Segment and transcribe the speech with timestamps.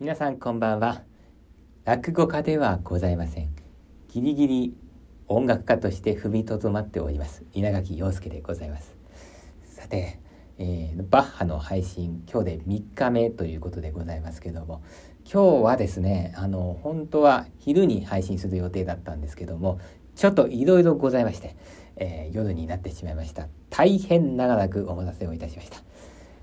[0.00, 1.02] 皆さんこんばんは。
[1.84, 3.54] 落語家ではございません。
[4.08, 4.76] ギリギリ
[5.28, 7.44] 音楽家として踏みとどまっております。
[7.52, 8.96] 稲垣陽介でございます。
[9.62, 10.18] さて、
[10.58, 14.82] えー、バッハの配信今日で3日目ということでございますけども
[15.32, 19.78] 今日はですねあの本当は昼に配信する予定だったんですけども
[20.16, 21.56] ちょっといろいろございまして、
[21.94, 23.46] えー、夜になってしまいました。
[23.70, 25.78] 大変長らくお待たせをいたしました。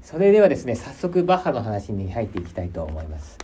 [0.02, 3.38] それではですね早速バッハの話に入っていきたいと思います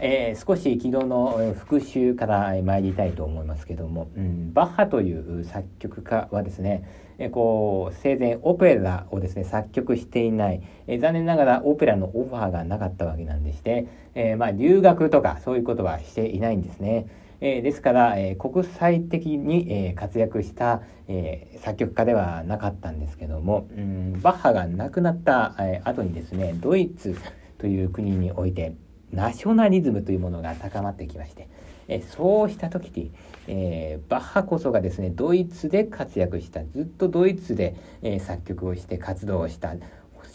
[0.00, 6.84] えー、少し昨日の復習から参りたいと思いますけども、うん、バッハという作曲家はですね、
[7.18, 17.08] えー、こう生前オペラをですね作曲していない、えー、残念ながらオペラのオファーがなかったわけなんでして、えまあ、留学とかそういうことはしていないんですね。
[17.40, 27.16] えですから、え国際的に、え活躍した、え作曲家ではなかったんですけども、うん、バッハが亡くなった、え後にですねドイツ
[27.58, 28.74] という国において
[29.12, 31.48] ナショナリズムというものが高まってきまして、
[31.88, 33.12] えそうした時に、
[33.46, 39.74] えー、バッハこそがですねドイツで活躍したずっとドイツで、えー、作曲をして活動をした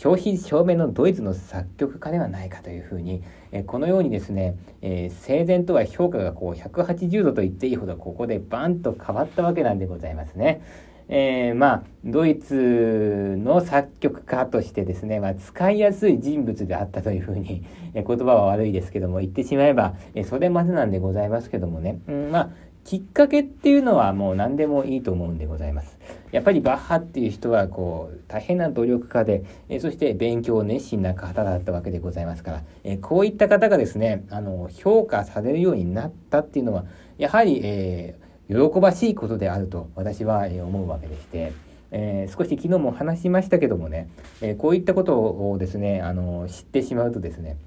[0.04, 3.24] 消費証明のドイツの作曲家ではないかというふうに、
[3.54, 10.62] えー、このようにですね、え生前とは評価がこう180度と言っていいほどここでバンと変わったわけなんでございますね。
[11.08, 22.50] えー、まあドイツの作曲家としてですね、まあ、使いやすい人物であったというふうに、えー、言葉は悪いですけども言ってしまえば、えー、それまでなんでございますけどもね、うん、まあ
[22.84, 25.98] きっかけっていうのはもう何でもいいと思うんでございます。
[26.32, 36.86] やっぱりバッハっていう人はこう大変な努力家で、えそして勉強熱心な方だったわけでございますから、えこういった方がですねあの評価されるようになったっていうのは
[37.18, 41.54] やはり、えー喜ばしいことであると私は思うわけでして、
[41.92, 44.10] えー、少し昨日も話しましたけどもね、
[44.42, 47.58] えー、こういったことをですねあの知ってしまうとですね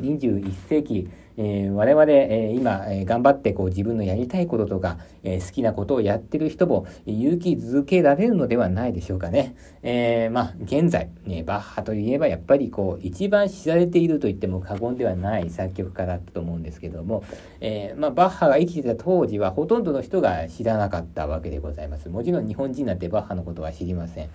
[0.00, 1.08] 21世紀
[1.42, 9.54] えー、我々、えー、今、えー、頑張ってこう自分のやりたいこととか、えー、好きなことをやってる人も勇気づけられるのではないでしょうかね。
[9.82, 17.24] えー、まあ、現在、ね、バッハといえばやっぱりこう、一番知られていると言っても過言ではない作曲家だったと思うんですけども、
[17.62, 22.10] えー、まあ、バッハが生きてた当時はほとんどの人が知らなかったわけでございます。
[22.10, 24.28] もちろん日本人なんてバッハのことは知りません。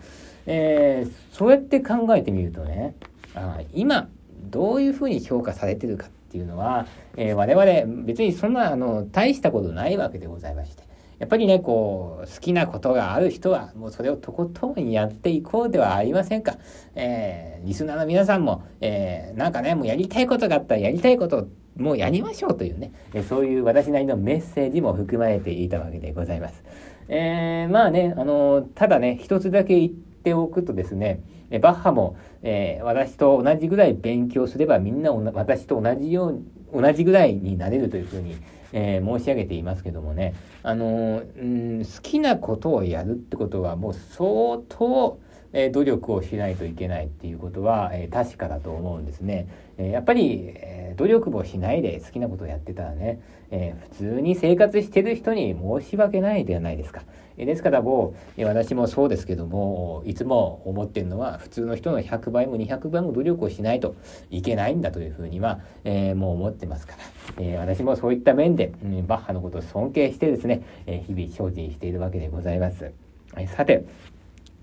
[0.47, 2.95] えー、そうやって考えてみるとね、
[3.35, 4.09] あ今、
[4.49, 6.85] どういうふうに評価されてるかていうのは、
[7.15, 10.83] えー、我々別にそんなあの大したことないわけでございまして
[11.17, 16.57] やっぱりねこう好きなことがある人はもうそれをとことんやっていこうではありませんか、
[16.93, 21.47] えー、リスナーの皆さんも、えー、なんかねもうやりたいことがあったらやりたいこと
[21.77, 26.63] もうやりましょうというね、えそういう私なりのメッセージも含まれていたわけでございます。
[27.09, 31.19] えー、まあね、あのただね、一つだけ言っておくとですね、
[31.55, 36.41] えバッハも、えー、私と同じぐらい勉強すればみんな私と同じよう
[36.73, 38.35] 同じぐらいになれるというふうに、
[38.73, 45.19] えー、申し上げていますけどもね、あのー、ん、好きなことをやるってことはもう相当、
[45.55, 49.47] え努力をしないといけないっていうことは、え確かだと思うんですね。
[49.77, 53.21] えやっぱり、え努力もしないで好きなことをやってたらね、
[53.51, 57.03] え普通に生活してる人に申し訳ないではないですか。
[57.37, 63.95] えですからもう、え私もそうですけどもいつも思ってるのは普通の人の100倍も200倍も努力をしないと
[64.31, 72.91] いけないんだというふうには、えー、もう思ってますから、えー、私もそういった面で、うん、バッハのことを尊敬してですね、え日々精進しているわけでございます。
[73.47, 73.85] さて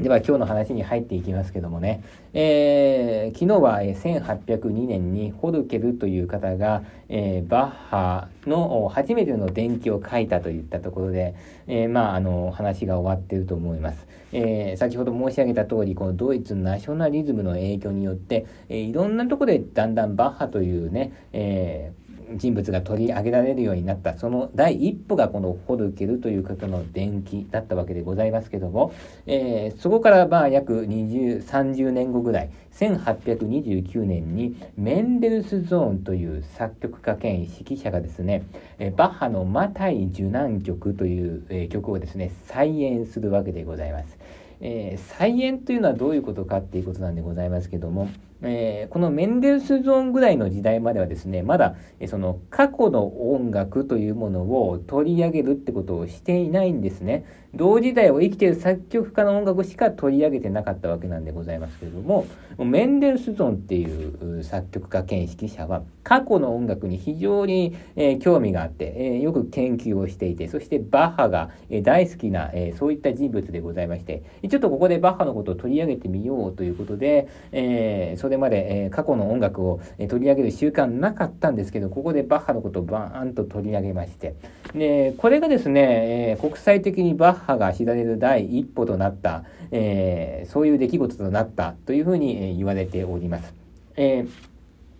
[0.02, 2.02] では今日の話に入っていきますけどもね、
[2.34, 11.36] えー、昨日は1802年にホルケルという方が、えー、バッハの初めての伝記を書いたといったところで、
[11.68, 14.08] えー、まあ、あの話が終わっていると思います。
[14.34, 21.92] え先ほど申し上げた通り、このドイツナショナリズムの影響によって、えいろんなところでだんだんバッハというね、え
[22.36, 28.92] 人物が取り上げられるようになったその第一歩がこのホルケルという方の伝記だったわけでございますけども、
[29.26, 38.44] えー、そこからまあ約20 30年後ぐらい1829年にメンデルスゾーンという作曲家兼指揮者がですね、
[38.78, 44.18] えバッハのマタイ受難曲という、え曲をですね再演するわけでございます。
[44.62, 48.08] えー、再演というのはどういうことかっていうことなんでございますけども、
[48.42, 57.24] えー、このメンデルスゾーンぐらいの時代まではですね、まだ、えその過去の音楽というものを取り上げるってことをしていないんですね。
[57.54, 62.26] 同時代を生きている作曲家の音楽しか取り上げてなかったわけなんでございますけれども、
[62.58, 84.34] メンデルスゾーンっていう作曲家兼指揮者は過去の音楽に非常に、えー、興味があって、えー、よく研究をしていて、そしてバッハが、えー、大好きな、えそういった人物でございまして、一ちょっとここでバッハのことを取り上げてみようということで、えー、それまで、えー、過去の音楽を、え取り上げる習慣なかったんですけど、ここでバッハのことをバーンと取り上げまして、
[84.74, 93.54] で、これがですね、えー、国際的にバッハが知られる第一歩となった、えー、そういう出来事となったというふうに、え言われております。
[93.96, 94.51] えー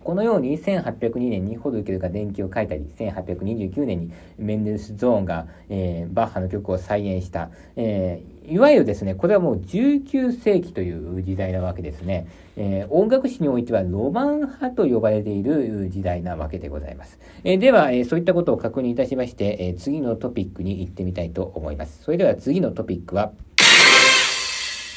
[0.03, 12.27] このように1802年にホルケルが電気を書いたり、1829年にメンデルスゾーンが、えー、バッハの曲を再現した、えー、いわゆるですね、これはもう19世紀という時代なわけですね。
[12.55, 17.19] えー、音楽史においてはロマン派と呼ばれている時代なわけでございます。
[17.43, 22.03] え、では、え、そういったことを確認いたしまして、え次のトピックに行ってみたいと思います。
[22.03, 23.31] それでは次のトピックは、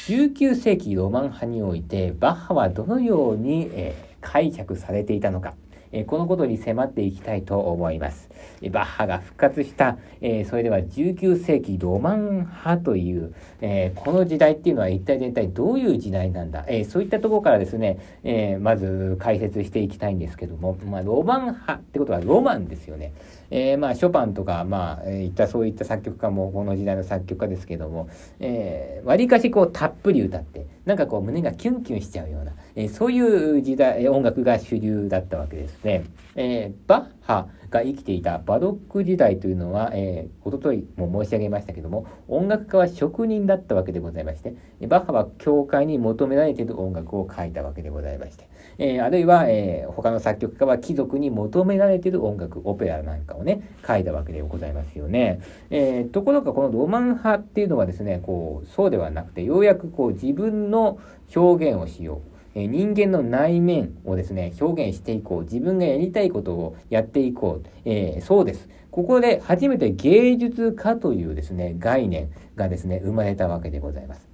[0.07, 5.53] 19世紀ロマン派においてバッハはどのように、えー解釈されていたのか、
[5.93, 8.29] えこのことに迫っていきたいと思います。
[8.61, 23.13] えバッハが復活した、えそれでは19世紀ロマン派という、えこの時代っていうのは一体全体どういう時代なんだ、えそういったところからですね、えまず解説していきたいんですけども、まあ、ロマン派ってことはロマンですよね。
[23.49, 28.09] えー、まあショパンとかまあ、えー、いったそういった作曲家もこの時代の作曲家ですけども、
[28.39, 36.03] えー、割かしこうたっぷり歌ってなんかこう胸がキュンキュンしちゃうような、えー、そういう時代音楽が主流だったわけですね。
[36.35, 44.55] えー、バッハが生きていたバロック時代というのは、えー、おとといも申し上げましたけども音楽家は職人だったわけでございまして
[44.87, 48.47] バッハは教会に求められている音楽を書いたわけでございまして、
[48.77, 60.99] えー、あるいは、えー、他の作曲家は貴族に求められている音楽オペラなんかをね書いたわけでございますよね、えー、ところがこのロマン派っていうのはですねこうそうではなくてようやくこう自分の
[61.35, 62.36] 表現をしよう。
[62.59, 65.41] え人間の内面をですね、表現していこう。
[65.43, 67.67] 自分がやりたいことをやっていこう。
[67.85, 68.67] えー、そうです。
[68.89, 74.27] ここで初めて芸術家というですね、概念がですね、生まれたわけでございます。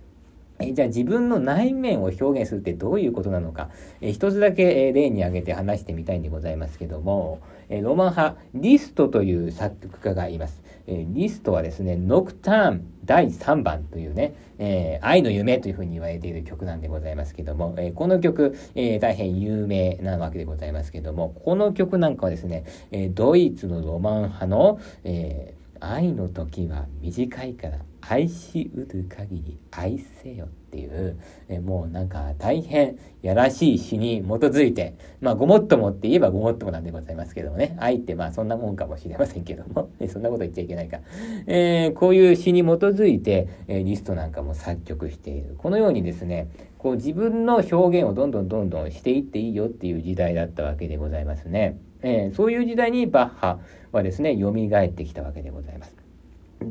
[0.60, 10.63] えじゃあ自分の内面を表現するってどういうことなのか、え一つだけ、え例に挙げて話してみたいんでございますけども、えロマン派、リストという作曲家がいます。
[10.88, 41.00] えリストはですね、ノクターン第3番というね、えー、愛の夢というふうに言われている曲なんでございますけども、えー、この曲、えー、大変有名なわけでございますけども、この曲なんかはですね、えドイツのロマン派の、え愛の時は短いから愛しうる限り愛せよっていう、えもうなんか大変やらしい詩に基づいて、まあごもっともって言えばごもっともなんでございますけどもね、愛ってまあそんなもんかもしれませんけども、 そんなこと言っちゃいけないか。
[41.46, 45.56] えー、こういう詩に基づいて、え、リストなんかも作曲している。
[45.60, 46.48] このようにですね、
[46.80, 51.78] こう自分の表現をどんどんどんどんしていっていいよっていう時代だったわけでございますね。
[52.02, 53.60] えー、そういう時代にバッハ
[53.92, 56.03] はですね、蘇ってきたわけでございます。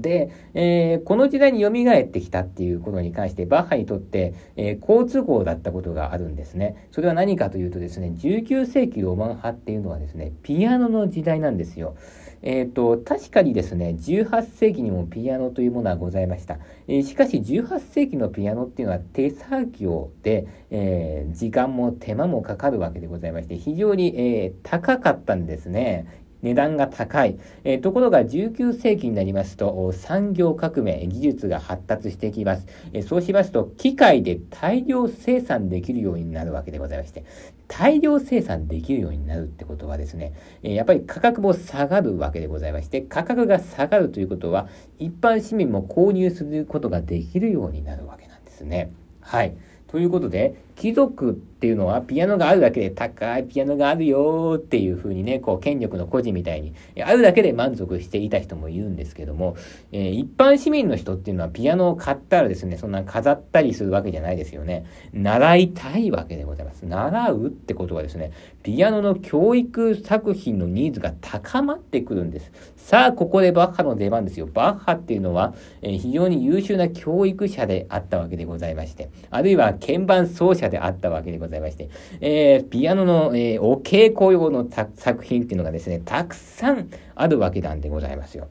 [0.03, 6.89] で、えー、この時代に蘇ってきたっていうことに関して、バッハにとって、えー、好都合だったことがあるんですね。
[6.91, 11.97] それは何かというとですね、19世紀ロマン派っていうのはですね、ピアノの時代なんですよ。
[12.43, 16.59] えっ、ー、と、確かにですね、18世紀にもピアノというものはございました。
[16.89, 26.22] えー、しかし、18世紀のピアノっていうのは手作業で、えー、時間も手間もかかるわけでございまして、非常に、え高かったんですね。
[26.43, 27.39] 値段が高い。
[27.65, 32.67] えー、ところが19世紀になりますと、産業革命、技術が発達してきます。
[32.93, 37.25] えー、そうしますと、機械で大量生産できるようになるわけでございまして、
[37.69, 44.69] 大量生産できるようになるってことはですね、えー、やっぱり価格も下がるわけでございまして、価格が下がるということは、
[44.99, 48.93] 一般市民も購入することができるようになるわけなんですね。
[49.20, 49.55] はい。
[49.87, 56.74] ということで、貴族っていうのはピアノがあるだけで高いピアノがあるよっていう風にね、こう権力の孤児みたいに、
[57.05, 59.55] あるだけで満足していた人もいるんですけども、
[59.93, 64.84] えー、一般市民の人っていうのはピアノを買ったらですね、そんな飾ったりするわけじゃないですよね。
[65.12, 66.84] 習いたいわけでございます。
[66.84, 68.32] 習うってことはですね、
[68.65, 72.51] ピアノの教育作品のニーズが高まってくるんです。
[72.74, 74.48] さあ、ここでバッハの出番ですよ。
[74.53, 81.88] バッハっていうのは、えー、非常に優秀な教育者であったわけでございまして、あるいは鍵盤奏者であったわけでございまして、
[82.20, 88.48] えー、ピアノの、えー、お稽古用の作品っていうのがですね、たくさんあるわけなんでございますよ。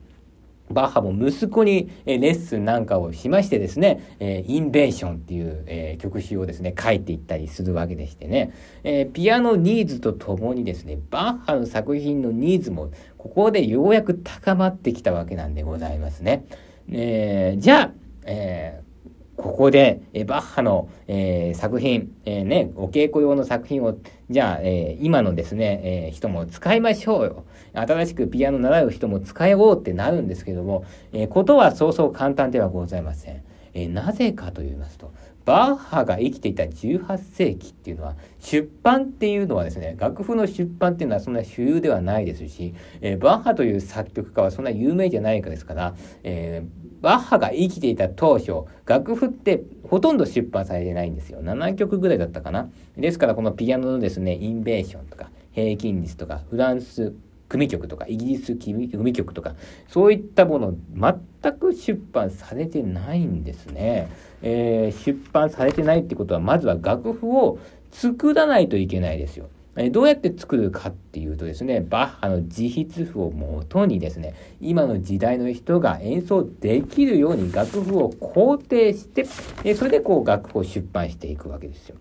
[0.70, 8.52] バッハも息子に、レッスンなんかをしましてですね、えインベーションっていう、え曲集をですね、書いていったりするわけでしてね、
[8.82, 16.46] えピアノニーズとともにですね、バッハの作品のニーズも、ここでようやく高まってきたわけなんでございますね。
[16.90, 17.90] えー、じゃあ、
[18.24, 18.91] えー
[19.36, 23.96] ここで、えバッハの、えー、作品、えー、ね、お稽古用の作品を、
[24.28, 27.44] じゃあ、えー、今のですね、え人も使いましょうよ。
[27.74, 33.42] 新しくピアノ習う人も使おうってなるんですけども、えことはそうそう簡単ではございません。
[33.74, 35.12] え、なぜかと言いますと、
[35.44, 51.42] バッハが生きていた18世紀っていうのは、出版っていうのはですね、楽譜の出版っていうのはそんな主流ではないですし、え、バッハという作曲家はそんな有名じゃないかですから、えー、バッハが生きていた当初、楽譜ってほとんど出版されてないんですよ。
[51.42, 52.70] 7曲ぐらいだったかな。
[52.96, 57.12] ですからこのピアノのですね、インベーションとか、平均率とか、フランス
[57.48, 59.54] 組曲とか、イギリス組曲とか、
[59.88, 64.08] そういったもの、全く出版されてないんですね。
[64.40, 67.58] えー、出版されてないってことは、まずは楽譜を
[67.90, 69.48] 作らないといけないですよ。
[69.76, 79.24] えどうやって作るかっていうとですね、バッハの自筆譜をもとにですね、今の時代の人が演奏できるように楽譜を肯定して、
[79.64, 81.96] えそれでこう楽譜を出版していくわけですよ。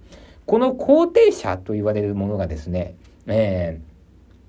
[0.46, 2.96] この肯定者と言われるものがですね、
[3.28, 3.92] えー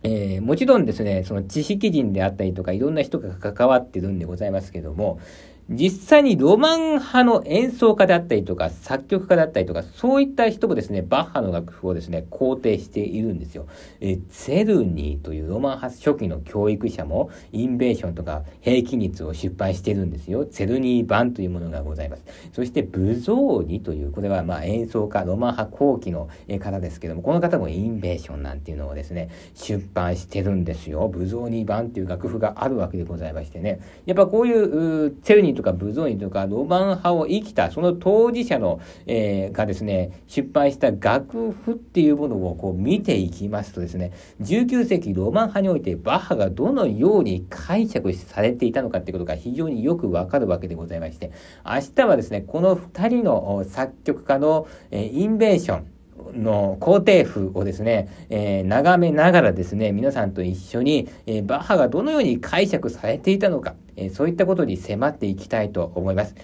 [0.05, 5.21] えー、もちろんですね、その知識人であったりとかいろんな人が関わってるんでございますけども、
[5.69, 13.67] 実際にロマン派の演奏家であったりとか、作曲家であったりとか、そういった人もですね、バッハの楽譜をですね、肯定しているんですよ。
[14.01, 20.45] えツェルニーというロマン派初期の教育者も、インベーションとか平均率を出版してるんですよ。
[20.45, 22.25] ツェルニー版というものがございます。
[22.53, 26.29] そして、ブゾーニという、これはまあ演奏家、ロマン派後期の
[26.61, 31.09] 方ですけども、この方もインベーションなんていうのをですね、出版してるんですよ。
[31.09, 33.81] ブゾーニ版っていう楽譜があるわけでございましてね。
[34.07, 51.33] やっぱこういう、ツェルニーとかブゾーニとかロマン派を生きたその当事者の、えー、がですね出版した楽譜っていうものをこう見ていきますとですね19世紀ロマン派においてバッハがどのように解釈されていたのかっていうことが非常によくわかるわけでございまして
[51.65, 55.92] 明日はですねこの2人の作曲家の、えー、インベーション
[56.35, 66.35] の皇帝譜をですね、えー、眺めながらですね、皆さんと一緒に、えー、バッハがどのように解釈されていたのか、えー、そういったことに迫っていきたいと思います。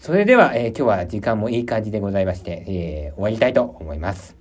[0.00, 4.34] それでは、え今日は時間もいい感じでございまして、え終わりたいと思います。